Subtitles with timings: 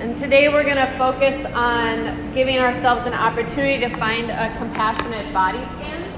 [0.00, 5.30] And today we're going to focus on giving ourselves an opportunity to find a compassionate
[5.30, 6.10] body scan.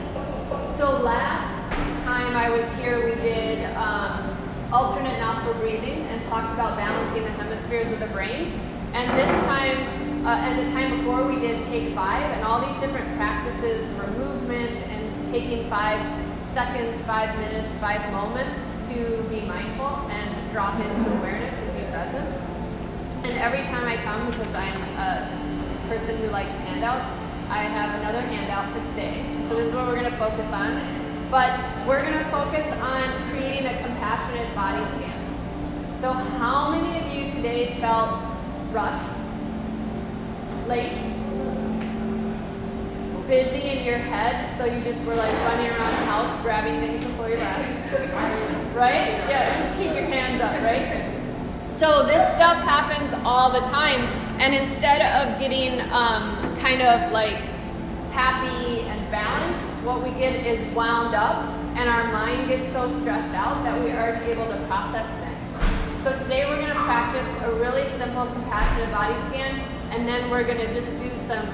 [0.79, 1.75] So, last
[2.05, 4.39] time I was here, we did um,
[4.73, 8.53] alternate nostril breathing and talked about balancing the hemispheres of the brain.
[8.93, 12.81] And this time, uh, and the time before, we did take five and all these
[12.81, 16.01] different practices for movement and taking five
[16.47, 22.52] seconds, five minutes, five moments to be mindful and drop into awareness and be present.
[23.25, 27.09] And every time I come, because I'm a person who likes handouts,
[27.49, 29.23] I have another handout for today.
[29.49, 30.81] So this is what we're going to focus on.
[31.31, 35.95] But we're going to focus on creating a compassionate body scan.
[35.95, 38.21] So how many of you today felt
[38.73, 39.07] rushed,
[40.67, 40.99] late,
[43.29, 47.05] busy in your head, so you just were like running around the house grabbing things
[47.05, 48.75] before you left.
[48.75, 49.09] right?
[49.31, 51.12] Yeah, just keep your hands up, right?
[51.83, 54.03] So this stuff happens all the time,
[54.39, 57.35] and instead of getting um, kind of like
[58.13, 61.43] happy and balanced, what we get is wound up,
[61.75, 66.05] and our mind gets so stressed out that we aren't able to process things.
[66.05, 69.59] So today we're going to practice a really simple compassionate body scan,
[69.91, 71.45] and then we're going to just do some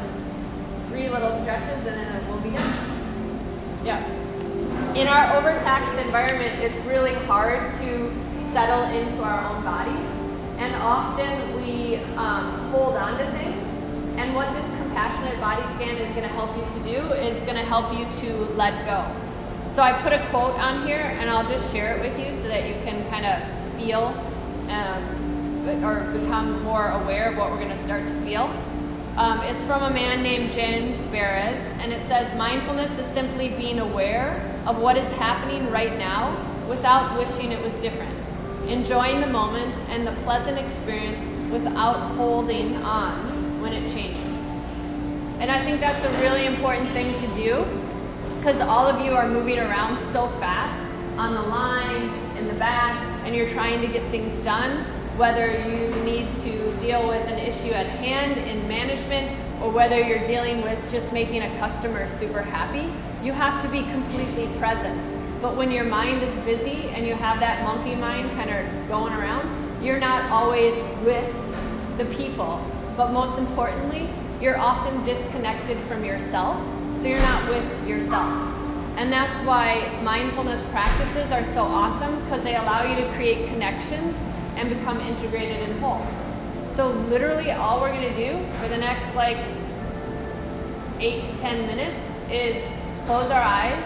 [0.88, 3.80] three little stretches and then we'll be done.
[3.82, 4.06] Yeah.
[4.92, 10.17] In our overtaxed environment, it's really hard to settle into our own bodies.
[10.58, 13.84] And often we um, hold on to things.
[14.18, 17.54] And what this compassionate body scan is going to help you to do is going
[17.54, 19.06] to help you to let go.
[19.68, 22.48] So I put a quote on here and I'll just share it with you so
[22.48, 24.06] that you can kind of feel
[24.68, 28.52] um, or become more aware of what we're going to start to feel.
[29.16, 33.80] Um, it's from a man named James Baraz, and it says mindfulness is simply being
[33.80, 36.36] aware of what is happening right now
[36.68, 38.30] without wishing it was different,
[38.68, 44.22] enjoying the moment and the pleasant experience without holding on when it changes.
[45.40, 47.64] And I think that's a really important thing to do
[48.36, 50.82] because all of you are moving around so fast
[51.16, 54.84] on the line, in the back, and you're trying to get things done
[55.18, 60.24] whether you need to deal with an issue at hand in management or whether you're
[60.24, 62.92] dealing with just making a customer super happy,
[63.24, 65.12] you have to be completely present.
[65.42, 69.12] But when your mind is busy and you have that monkey mind kind of going
[69.12, 71.34] around, you're not always with
[71.98, 72.64] the people.
[72.96, 74.08] But most importantly,
[74.40, 76.60] you're often disconnected from yourself,
[76.96, 78.32] so you're not with yourself.
[78.96, 84.22] And that's why mindfulness practices are so awesome because they allow you to create connections
[84.56, 86.04] and become integrated and whole.
[86.78, 89.36] So literally all we're gonna do for the next like
[91.00, 92.54] eight to 10 minutes is
[93.04, 93.84] close our eyes,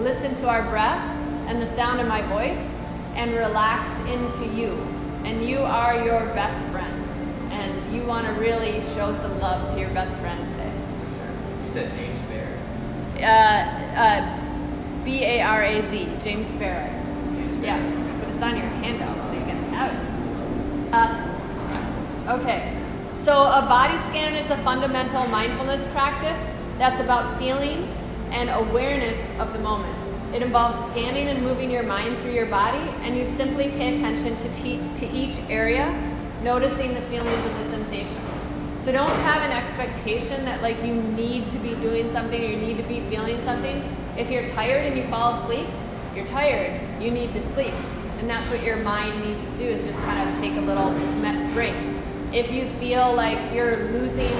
[0.00, 1.00] listen to our breath
[1.46, 2.76] and the sound of my voice
[3.14, 4.72] and relax into you.
[5.24, 6.92] And you are your best friend.
[7.52, 10.72] And you wanna really show some love to your best friend today.
[11.64, 12.58] You said James Bear?
[13.20, 17.04] Uh, uh, B-A-R-A-Z, James Baraz.
[17.36, 18.18] James Yeah, Bear.
[18.18, 20.92] but it's on your handout so you can have it.
[20.92, 21.32] Awesome.
[22.32, 22.74] Okay,
[23.10, 27.86] so a body scan is a fundamental mindfulness practice that's about feeling
[28.30, 29.94] and awareness of the moment.
[30.34, 34.34] It involves scanning and moving your mind through your body, and you simply pay attention
[34.36, 35.92] to, te- to each area,
[36.42, 38.48] noticing the feelings and the sensations.
[38.78, 42.56] So don't have an expectation that like you need to be doing something or you
[42.56, 43.84] need to be feeling something.
[44.16, 45.66] If you're tired and you fall asleep,
[46.16, 46.80] you're tired.
[46.98, 47.74] You need to sleep.
[48.20, 50.92] And that's what your mind needs to do is just kind of take a little
[51.52, 51.91] break.
[52.32, 54.32] If you feel like you're losing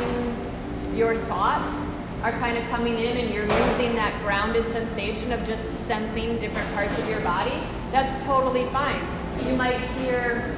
[0.95, 1.93] your thoughts
[2.23, 6.73] are kind of coming in and you're losing that grounded sensation of just sensing different
[6.73, 7.61] parts of your body,
[7.91, 9.05] that's totally fine.
[9.47, 10.57] You might hear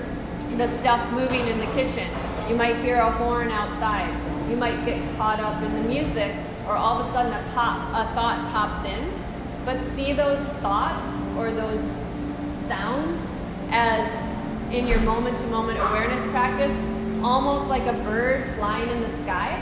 [0.59, 2.09] the stuff moving in the kitchen.
[2.49, 4.15] You might hear a horn outside.
[4.49, 6.33] You might get caught up in the music
[6.69, 9.13] or all of a sudden a pop a thought pops in.
[9.65, 11.97] But see those thoughts or those
[12.49, 13.27] sounds
[13.71, 14.25] as
[14.73, 16.77] in your moment to moment awareness practice,
[17.25, 19.59] almost like a bird flying in the sky,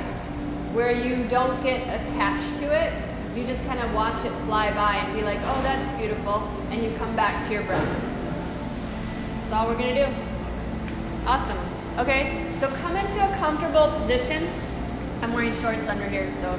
[0.73, 2.93] where you don't get attached to it.
[3.37, 6.43] You just kind of watch it fly by and be like, oh, that's beautiful.
[6.70, 7.88] And you come back to your breath.
[9.37, 10.12] That's all we're going to do.
[11.25, 11.59] Awesome.
[11.99, 14.49] Okay, so come into a comfortable position.
[15.23, 16.58] I'm wearing shorts under here, so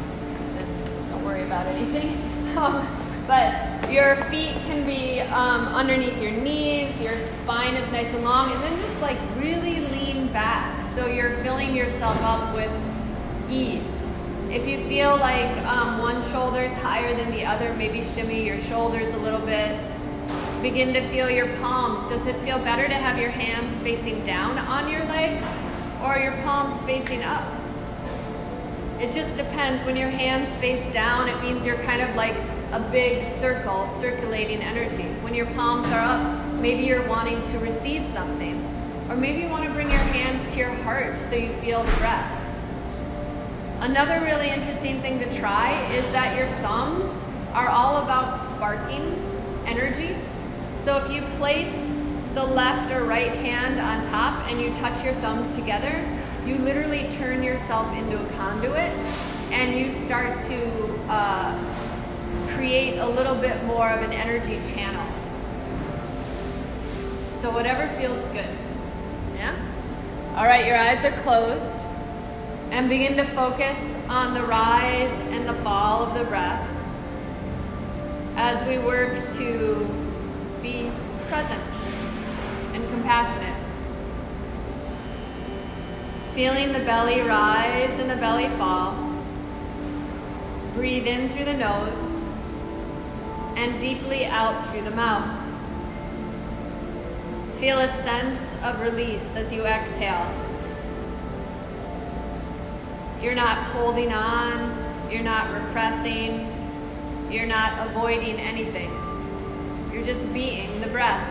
[1.09, 2.17] don't worry about anything.
[2.53, 2.85] Um,
[3.25, 8.51] but your feet can be um, underneath your knees, your spine is nice and long,
[8.51, 12.72] and then just like really lean back so you're filling yourself up with
[13.50, 14.12] ease.
[14.51, 18.60] If you feel like um, one shoulder is higher than the other, maybe shimmy your
[18.60, 19.80] shoulders a little bit.
[20.62, 22.06] Begin to feel your palms.
[22.06, 25.48] Does it feel better to have your hands facing down on your legs?
[26.04, 27.44] Or your palms facing up?
[29.00, 29.84] It just depends.
[29.84, 32.36] When your hands face down, it means you're kind of like
[32.72, 35.04] a big circle circulating energy.
[35.22, 38.63] When your palms are up, maybe you're wanting to receive something.
[39.10, 41.91] Or maybe you want to bring your hands to your heart so you feel the
[41.97, 42.39] breath.
[43.79, 47.23] Another really interesting thing to try is that your thumbs
[47.53, 49.19] are all about sparking
[49.65, 50.15] energy.
[50.73, 51.91] So if you place
[52.35, 56.05] the left or right hand on top and you touch your thumbs together,
[56.45, 58.91] you literally turn yourself into a conduit
[59.51, 61.57] and you start to uh,
[62.49, 65.06] create a little bit more of an energy channel.
[67.41, 68.62] So, whatever feels good.
[70.35, 71.81] All right, your eyes are closed
[72.71, 76.68] and begin to focus on the rise and the fall of the breath
[78.35, 79.88] as we work to
[80.63, 80.91] be
[81.27, 81.62] present
[82.74, 83.56] and compassionate.
[86.33, 89.13] Feeling the belly rise and the belly fall.
[90.74, 92.27] Breathe in through the nose
[93.56, 95.43] and deeply out through the mouth.
[97.63, 100.30] Feel a sense of release as you exhale.
[103.21, 106.45] You're not holding on, you're not repressing,
[107.31, 108.92] you're not avoiding anything.
[109.94, 111.25] You're just being the breath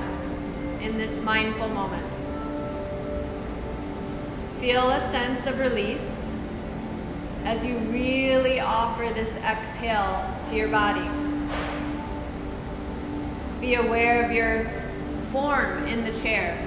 [0.80, 2.14] in this mindful moment.
[4.58, 6.34] Feel a sense of release
[7.44, 11.10] as you really offer this exhale to your body.
[13.60, 14.81] Be aware of your
[15.32, 16.58] form in the chair,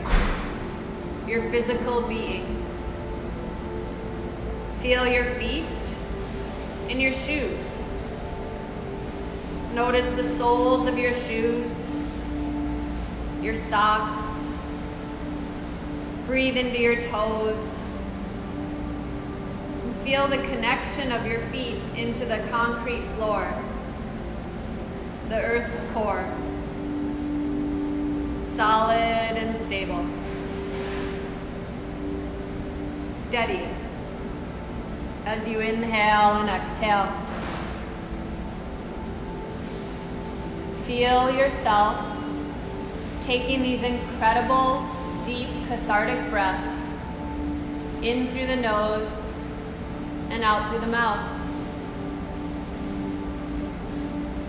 [1.28, 2.66] your physical being.
[4.80, 5.72] Feel your feet
[6.90, 7.84] in your shoes.
[9.76, 12.00] Notice the soles of your shoes,
[13.40, 14.48] your socks.
[16.26, 17.80] Breathe into your toes.
[19.84, 23.48] And feel the connection of your feet into the concrete floor,
[25.30, 26.28] the earth's core,
[28.56, 30.07] solid and stable.
[33.12, 33.68] Steady
[35.25, 37.12] as you inhale and exhale.
[40.86, 42.02] Feel yourself
[43.22, 44.88] taking these incredible,
[45.25, 46.94] deep, cathartic breaths
[48.01, 49.42] in through the nose
[50.30, 51.19] and out through the mouth.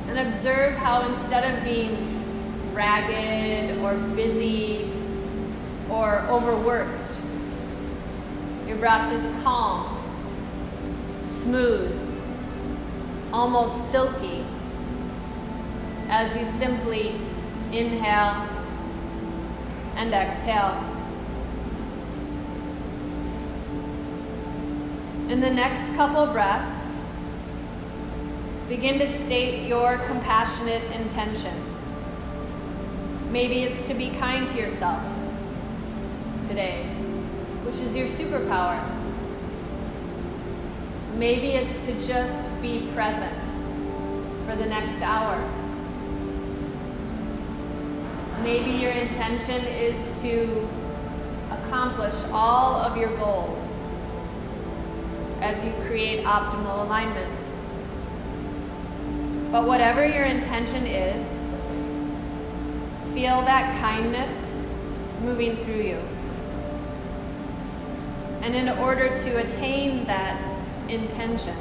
[0.06, 2.15] And observe how instead of being
[2.76, 4.92] ragged or busy
[5.88, 7.20] or overworked,
[8.68, 9.98] your breath is calm,
[11.22, 12.20] smooth,
[13.32, 14.44] almost silky
[16.08, 17.14] as you simply
[17.72, 18.46] inhale
[19.96, 20.78] and exhale.
[25.30, 27.00] In the next couple breaths,
[28.68, 31.75] begin to state your compassionate intention.
[33.36, 35.02] Maybe it's to be kind to yourself
[36.48, 36.84] today,
[37.66, 38.82] which is your superpower.
[41.18, 43.44] Maybe it's to just be present
[44.46, 45.36] for the next hour.
[48.42, 50.66] Maybe your intention is to
[51.50, 53.84] accomplish all of your goals
[55.42, 57.48] as you create optimal alignment.
[59.52, 61.42] But whatever your intention is,
[63.16, 64.58] feel that kindness
[65.22, 65.98] moving through you.
[68.42, 70.38] And in order to attain that
[70.90, 71.54] intention,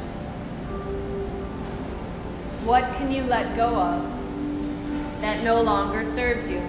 [2.66, 6.60] what can you let go of that no longer serves you?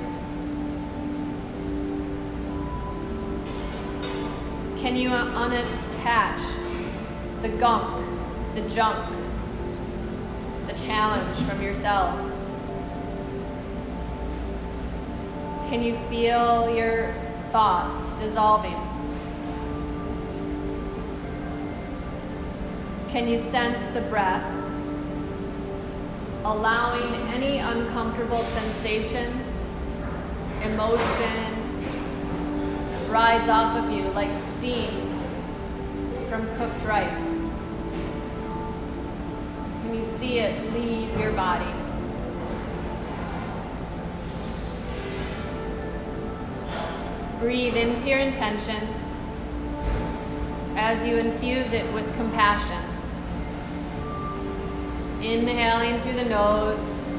[4.80, 6.62] Can you unattach
[7.42, 8.06] the gunk,
[8.54, 9.16] the junk,
[10.68, 12.35] the challenge from yourselves?
[15.76, 17.12] Can you feel your
[17.52, 18.72] thoughts dissolving?
[23.10, 24.50] Can you sense the breath
[26.44, 29.44] allowing any uncomfortable sensation,
[30.62, 31.78] emotion,
[33.10, 35.10] rise off of you like steam
[36.30, 37.42] from cooked rice?
[39.82, 41.85] Can you see it leave your body?
[47.40, 48.82] Breathe into your intention
[50.74, 52.82] as you infuse it with compassion.
[55.20, 57.10] Inhaling through the nose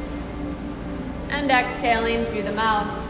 [1.29, 3.03] and exhaling through the mouth.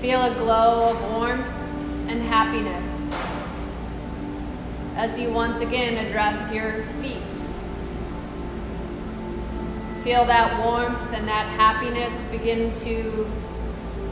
[0.00, 1.50] Feel a glow of warmth
[2.10, 3.10] and happiness
[4.96, 7.23] as you once again address your feet.
[10.04, 13.26] Feel that warmth and that happiness begin to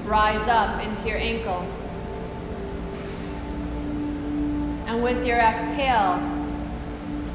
[0.06, 1.94] rise up into your ankles.
[4.86, 6.18] And with your exhale,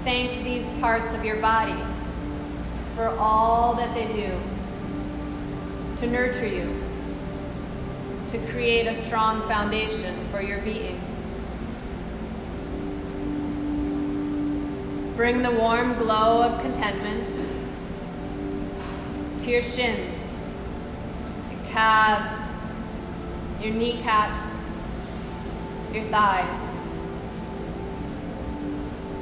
[0.03, 1.79] thank these parts of your body
[2.95, 4.31] for all that they do
[5.97, 6.83] to nurture you,
[8.29, 10.99] to create a strong foundation for your being.
[15.15, 17.47] Bring the warm glow of contentment
[19.48, 20.38] to your shins,
[21.50, 22.51] your calves,
[23.62, 24.62] your kneecaps,
[25.94, 26.84] your thighs.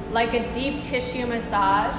[0.10, 1.96] Like a deep tissue massage,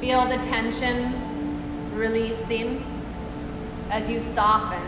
[0.00, 2.84] feel the tension releasing
[3.88, 4.82] as you soften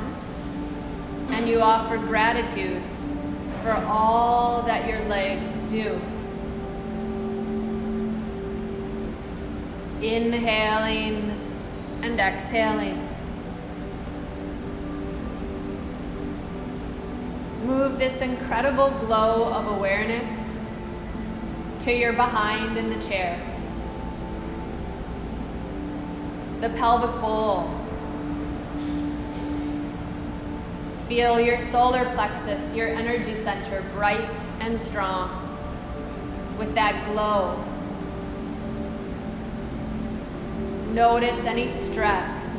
[1.30, 2.82] and you offer gratitude
[3.62, 5.98] for all that your legs do.
[10.02, 11.49] Inhaling
[12.02, 13.08] and exhaling.
[17.64, 20.56] Move this incredible glow of awareness
[21.80, 23.38] to your behind in the chair.
[26.60, 27.70] The pelvic bowl.
[31.06, 35.28] Feel your solar plexus, your energy center, bright and strong
[36.58, 37.64] with that glow.
[40.92, 42.58] Notice any stress,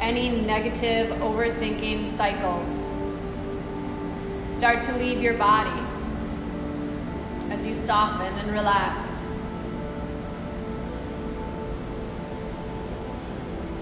[0.00, 2.90] any negative overthinking cycles.
[4.46, 5.82] Start to leave your body
[7.50, 9.28] as you soften and relax.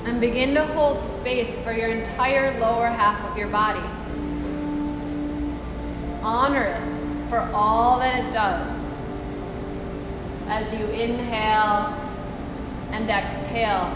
[0.04, 3.88] And begin to hold space for your entire lower half of your body.
[6.24, 8.96] Honor it for all that it does
[10.48, 12.01] as you inhale
[12.92, 13.90] and exhale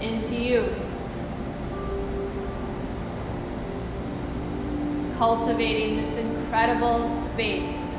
[0.00, 0.74] into you.
[5.16, 7.96] Cultivating this incredible space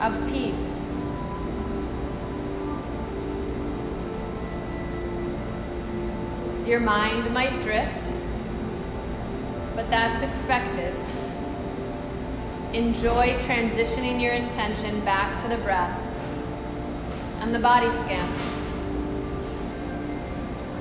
[0.00, 0.80] of peace.
[6.68, 8.12] Your mind might drift,
[9.74, 10.94] but that's expected.
[12.74, 16.07] Enjoy transitioning your intention back to the breath
[17.40, 18.28] and the body scan.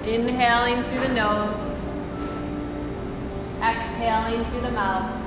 [0.05, 1.89] Inhaling through the nose,
[3.61, 5.23] exhaling through the mouth.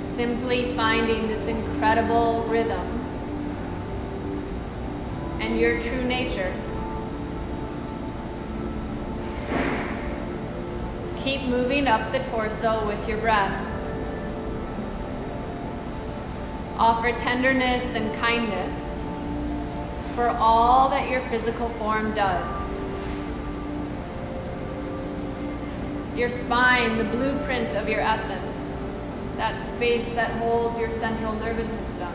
[0.00, 3.02] Simply finding this incredible rhythm
[5.40, 6.54] and your true nature.
[11.16, 13.71] Keep moving up the torso with your breath.
[16.78, 19.02] Offer tenderness and kindness
[20.14, 22.76] for all that your physical form does.
[26.16, 28.76] Your spine, the blueprint of your essence,
[29.36, 32.12] that space that holds your central nervous system,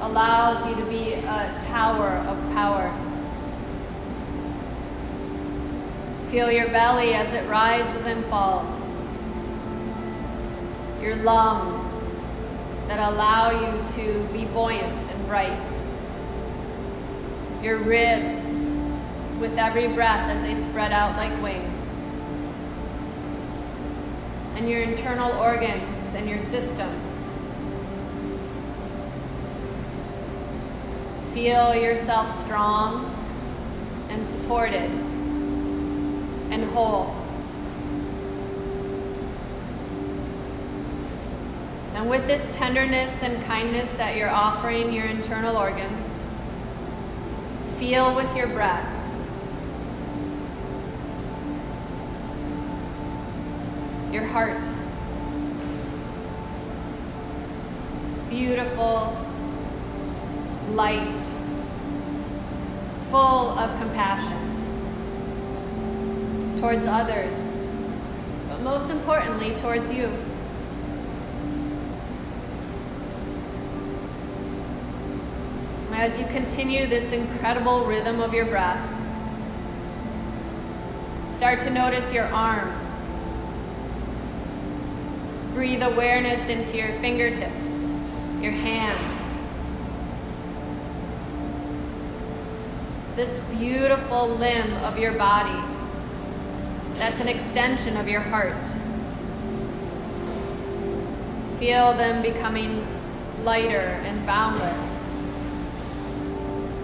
[0.00, 2.92] allows you to be a tower of power.
[6.28, 8.94] Feel your belly as it rises and falls.
[11.02, 12.09] Your lungs,
[12.90, 15.68] that allow you to be buoyant and bright.
[17.62, 18.58] Your ribs
[19.38, 22.10] with every breath as they spread out like wings.
[24.56, 27.32] And your internal organs and your systems.
[31.32, 33.14] Feel yourself strong
[34.08, 34.90] and supported
[36.50, 37.19] and whole.
[42.00, 46.22] And with this tenderness and kindness that you're offering your internal organs,
[47.76, 48.90] feel with your breath.
[54.10, 54.62] Your heart.
[58.30, 59.14] Beautiful,
[60.70, 61.18] light,
[63.10, 64.38] full of compassion
[66.58, 67.60] towards others,
[68.48, 70.10] but most importantly, towards you.
[76.00, 78.80] As you continue this incredible rhythm of your breath,
[81.28, 82.90] start to notice your arms.
[85.52, 87.92] Breathe awareness into your fingertips,
[88.40, 89.20] your hands.
[93.16, 95.62] this beautiful limb of your body
[96.94, 98.64] that's an extension of your heart.
[101.58, 102.86] Feel them becoming
[103.44, 104.99] lighter and boundless,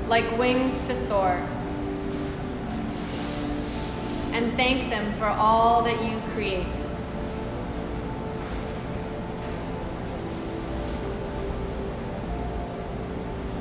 [0.09, 1.43] like wings to soar.
[4.33, 6.67] And thank them for all that you create.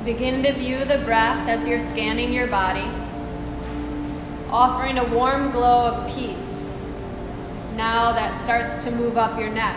[0.04, 2.88] Begin to view the breath as you're scanning your body,
[4.50, 6.72] offering a warm glow of peace
[7.74, 9.76] now that starts to move up your neck.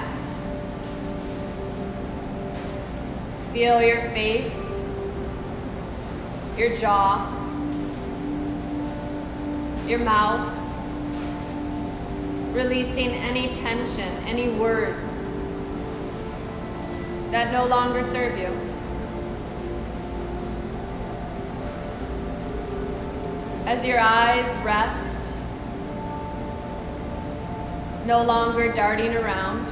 [3.52, 4.69] Feel your face,
[6.60, 7.26] your jaw,
[9.88, 10.54] your mouth,
[12.54, 15.32] releasing any tension, any words
[17.32, 18.48] that no longer serve you.
[23.66, 25.38] As your eyes rest,
[28.06, 29.66] no longer darting around,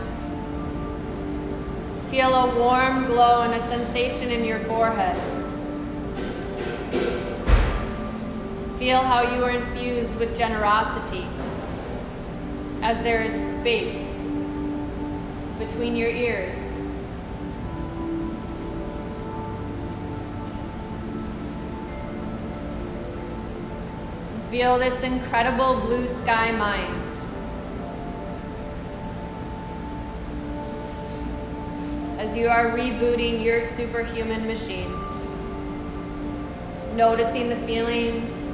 [2.09, 5.36] feel a warm glow and a sensation in your forehead.
[8.87, 11.27] Feel how you are infused with generosity
[12.81, 14.21] as there is space
[15.59, 16.55] between your ears.
[24.49, 27.11] Feel this incredible blue sky mind.
[32.19, 34.93] As you are rebooting your superhuman machine,
[36.95, 38.53] noticing the feelings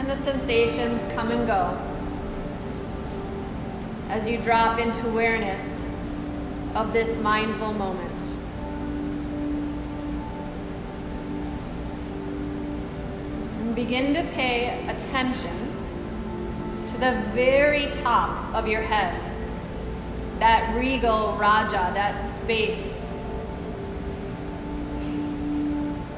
[0.00, 1.78] and the sensations come and go
[4.08, 5.86] as you drop into awareness
[6.74, 8.22] of this mindful moment.
[13.60, 15.54] And begin to pay attention
[16.86, 19.20] to the very top of your head,
[20.38, 23.12] that regal Raja, that space.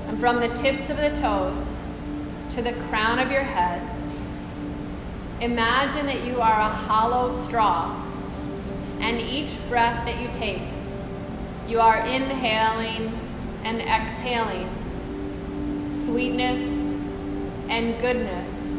[0.06, 1.81] And from the tips of the toes
[2.54, 3.80] to the crown of your head,
[5.42, 8.00] Imagine that you are a hollow straw,
[9.00, 10.62] and each breath that you take,
[11.66, 13.12] you are inhaling
[13.64, 14.68] and exhaling
[15.84, 16.94] sweetness
[17.68, 18.72] and goodness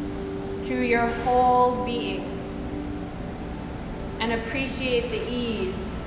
[0.62, 2.30] through your whole being.
[4.20, 5.98] And appreciate the ease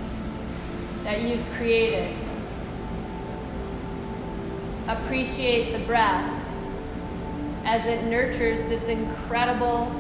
[1.03, 2.15] that you've created.
[4.87, 6.36] Appreciate the breath
[7.67, 9.91] as it nurtures this incredible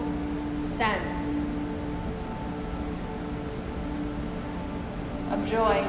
[0.63, 1.35] sense
[5.31, 5.85] of joy.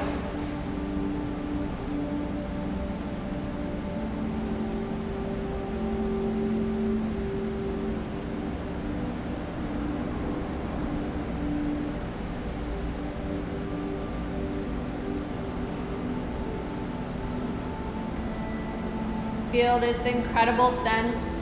[19.53, 21.38] Feel this incredible sense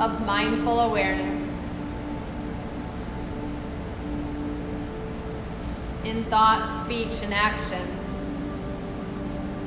[0.00, 1.58] of mindful awareness.
[6.04, 7.86] In thought, speech, and action,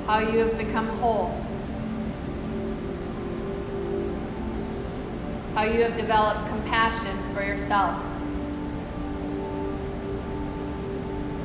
[0.08, 1.40] how you have become whole,
[5.54, 7.96] how you have developed compassion for yourself,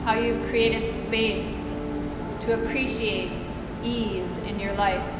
[0.04, 1.74] how you've created space
[2.40, 3.32] to appreciate
[3.82, 5.17] ease in your life.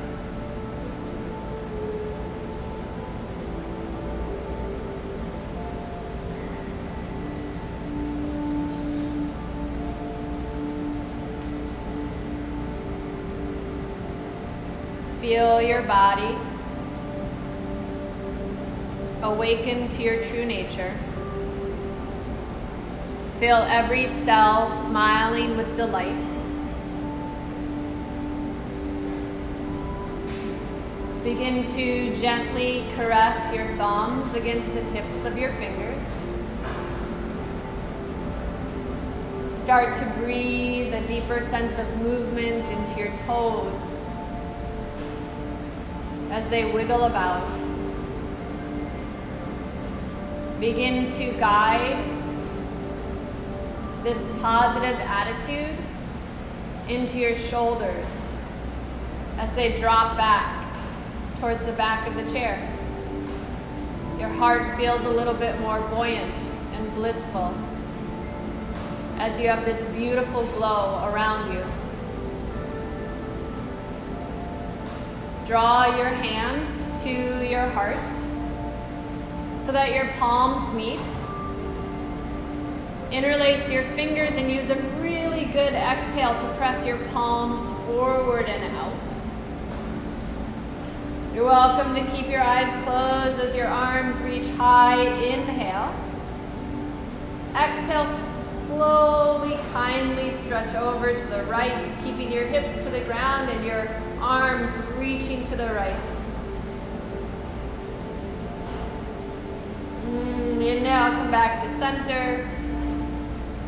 [15.79, 16.37] Your body.
[19.23, 20.93] Awaken to your true nature.
[23.39, 26.29] Feel every cell smiling with delight.
[31.23, 36.03] Begin to gently caress your thumbs against the tips of your fingers.
[39.55, 43.98] Start to breathe a deeper sense of movement into your toes
[46.39, 47.45] as they wiggle about.
[50.61, 51.99] Begin to guide
[54.05, 55.77] this positive attitude
[56.89, 58.37] into your shoulders
[59.39, 60.65] as they drop back
[61.41, 62.57] towards the back of the chair.
[64.21, 66.41] Your heart feels a little bit more buoyant
[66.75, 67.53] and blissful
[69.17, 71.65] as you have this beautiful glow around you.
[75.49, 77.09] Draw your hands to
[77.49, 77.97] your heart
[79.63, 81.01] so that your palms meet.
[83.11, 88.77] Interlace your fingers and use a really good exhale to press your palms forward and
[88.77, 88.93] out.
[91.35, 95.01] You're welcome to keep your eyes closed as your arms reach high.
[95.01, 95.95] Inhale.
[97.57, 103.65] Exhale, slowly, kindly stretch over to the right, keeping your hips to the ground and
[103.65, 103.89] your
[104.21, 105.95] arms reaching to the right.
[110.07, 112.49] Mm, inhale, come back to center.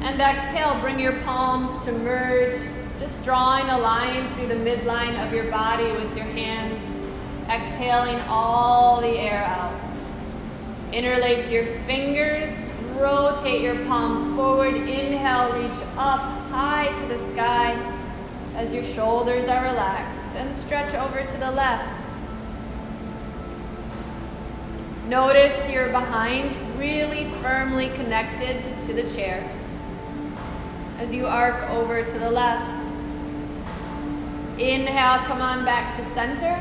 [0.00, 2.56] And exhale, bring your palms to merge,
[2.98, 7.00] just drawing a line through the midline of your body with your hands
[7.50, 9.98] Exhaling all the air out.
[10.92, 14.76] Interlace your fingers, rotate your palms forward.
[14.76, 16.20] Inhale, reach up
[16.52, 17.74] high to the sky
[18.60, 21.98] as your shoulders are relaxed and stretch over to the left.
[25.08, 29.42] Notice your behind really firmly connected to the chair
[30.98, 32.82] as you arc over to the left.
[34.60, 36.54] Inhale, come on back to center.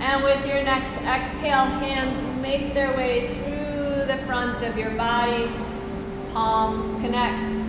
[0.00, 5.50] And with your next exhale, hands make their way through the front of your body,
[6.34, 7.59] palms connect.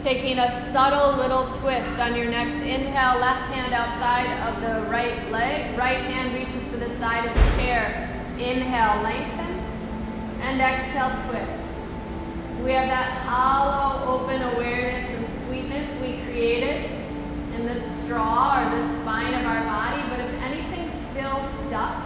[0.00, 5.30] Taking a subtle little twist on your next inhale, left hand outside of the right
[5.32, 8.08] leg, right hand reaches to the side of the chair.
[8.38, 9.58] Inhale, lengthen,
[10.40, 11.64] and exhale, twist.
[12.62, 16.90] We have that hollow, open awareness and sweetness we created
[17.56, 22.04] in the straw or the spine of our body, but if anything's still stuck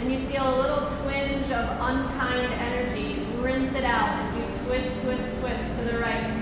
[0.00, 4.90] and you feel a little twinge of unkind energy, rinse it out as you twist,
[5.02, 6.39] twist, twist to the right.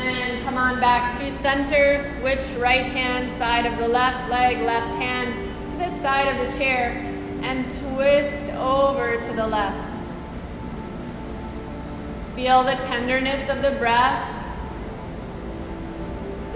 [0.00, 4.96] And come on back through center, switch right hand side of the left leg, left
[4.96, 5.34] hand
[5.72, 6.92] to the side of the chair,
[7.42, 9.94] and twist over to the left.
[12.34, 14.40] Feel the tenderness of the breath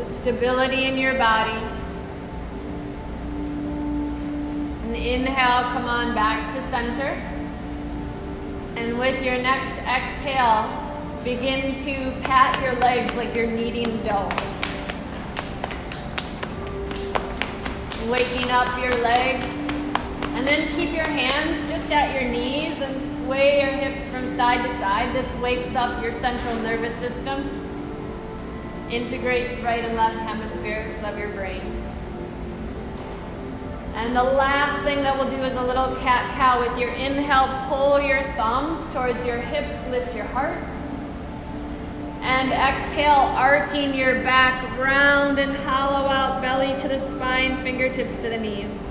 [0.04, 1.58] the stability in your body.
[4.82, 7.18] And inhale, come on back to center.
[8.76, 10.83] And with your next exhale,
[11.24, 14.28] begin to pat your legs like you're kneading dough.
[18.10, 19.72] Waking up your legs.
[20.34, 24.66] And then keep your hands just at your knees and sway your hips from side
[24.66, 25.14] to side.
[25.14, 27.62] This wakes up your central nervous system
[28.90, 31.62] integrates right and left hemispheres of your brain.
[33.94, 37.48] And the last thing that we'll do is a little cat cow with your inhale.
[37.68, 40.58] Pull your thumbs towards your hips, lift your heart.
[42.24, 48.30] And exhale, arcing your back round and hollow out, belly to the spine, fingertips to
[48.30, 48.90] the knees.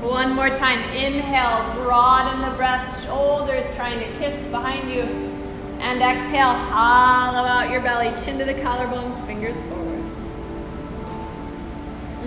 [0.00, 0.78] One more time.
[0.96, 5.02] Inhale, broaden the breath, shoulders trying to kiss behind you.
[5.80, 10.02] And exhale, hollow out your belly, chin to the collarbones, fingers forward.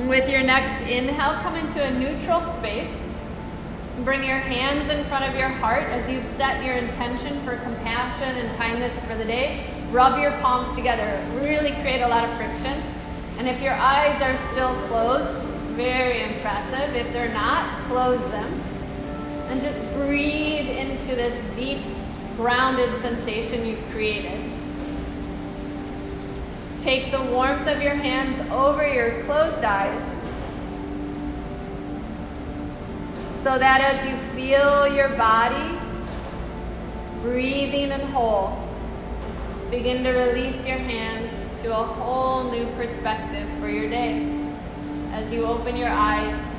[0.07, 3.11] With your next inhale, come into a neutral space.
[4.03, 8.35] Bring your hands in front of your heart as you've set your intention for compassion
[8.37, 9.76] and kindness for the day.
[9.91, 11.23] Rub your palms together.
[11.39, 12.81] Really create a lot of friction.
[13.37, 15.33] And if your eyes are still closed,
[15.75, 16.95] very impressive.
[16.95, 18.51] If they're not, close them.
[19.49, 21.79] And just breathe into this deep
[22.35, 24.39] grounded sensation you've created.
[26.79, 30.13] Take the warmth of your hands over your closed eyes
[33.29, 35.79] so that as you feel your body
[37.21, 38.66] breathing and whole,
[39.69, 44.25] begin to release your hands to a whole new perspective for your day
[45.11, 46.55] as you open your eyes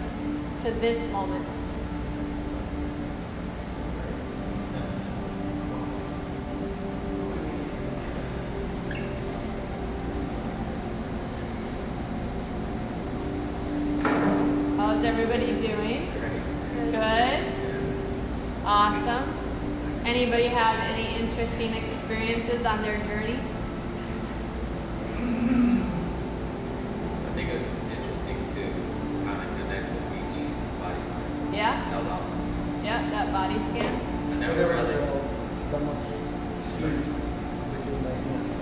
[0.58, 1.57] to this moment.
[22.68, 23.40] On their journey?
[27.24, 28.62] I think it was just interesting to
[29.24, 30.36] kind of connect with each
[30.78, 31.00] body.
[31.56, 31.80] Yeah?
[31.88, 32.40] That was awesome.
[32.84, 33.88] Yeah, that body scan.
[33.88, 34.96] I never really.
[35.70, 36.04] That much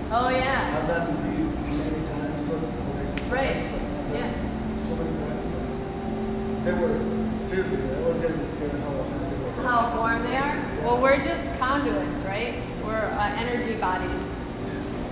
[0.09, 0.79] Oh yeah.
[0.79, 2.61] I've done these many times, but
[3.29, 3.57] Right.
[4.13, 4.31] Yeah.
[4.87, 5.59] So many times uh,
[6.63, 6.95] they were
[7.41, 7.77] seriously.
[7.93, 9.67] I was getting scared how hot they were.
[9.67, 10.55] How warm they are?
[10.81, 12.55] Well, we're just conduits, right?
[12.87, 14.23] We're uh, energy bodies.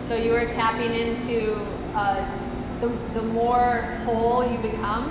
[0.07, 1.55] So you are tapping into
[1.93, 2.25] uh,
[2.79, 5.09] the, the more whole you become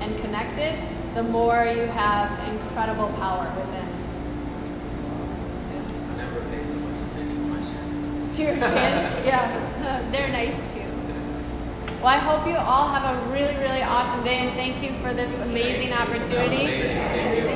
[0.00, 0.78] and connected,
[1.14, 3.86] the more you have incredible power within.
[6.10, 8.36] I never pay so much attention to my shins.
[8.38, 8.62] To your kids?
[9.26, 10.80] yeah, they're nice too.
[11.98, 15.12] Well, I hope you all have a really, really awesome day and thank you for
[15.12, 16.66] this amazing opportunity.
[16.66, 17.55] Thank you.